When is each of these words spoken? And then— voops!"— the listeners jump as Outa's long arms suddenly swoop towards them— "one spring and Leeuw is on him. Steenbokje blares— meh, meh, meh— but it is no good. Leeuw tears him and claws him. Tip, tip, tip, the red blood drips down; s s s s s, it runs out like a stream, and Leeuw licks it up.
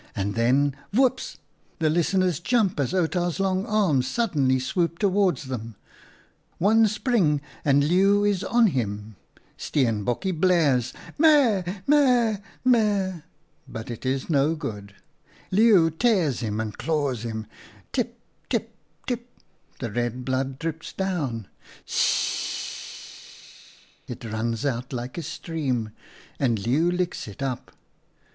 And 0.15 0.33
then— 0.33 0.75
voops!"— 0.91 1.37
the 1.77 1.87
listeners 1.87 2.39
jump 2.39 2.79
as 2.79 2.91
Outa's 2.91 3.39
long 3.39 3.67
arms 3.67 4.07
suddenly 4.07 4.57
swoop 4.57 4.97
towards 4.97 5.43
them— 5.43 5.75
"one 6.57 6.87
spring 6.87 7.39
and 7.63 7.83
Leeuw 7.87 8.23
is 8.27 8.43
on 8.43 8.65
him. 8.65 9.15
Steenbokje 9.59 10.39
blares— 10.41 10.91
meh, 11.19 11.61
meh, 11.85 12.37
meh— 12.65 13.19
but 13.69 13.91
it 13.91 14.03
is 14.03 14.27
no 14.27 14.55
good. 14.55 14.95
Leeuw 15.51 15.91
tears 15.99 16.39
him 16.39 16.59
and 16.59 16.79
claws 16.79 17.21
him. 17.23 17.45
Tip, 17.93 18.17
tip, 18.49 18.73
tip, 19.05 19.27
the 19.77 19.91
red 19.91 20.25
blood 20.25 20.57
drips 20.57 20.93
down; 20.93 21.47
s 21.87 21.93
s 21.93 21.97
s 22.09 22.47
s 22.49 22.53
s, 22.73 23.73
it 24.07 24.25
runs 24.25 24.65
out 24.65 24.91
like 24.93 25.19
a 25.19 25.21
stream, 25.21 25.91
and 26.39 26.57
Leeuw 26.57 26.89
licks 26.89 27.27
it 27.27 27.43
up. 27.43 27.69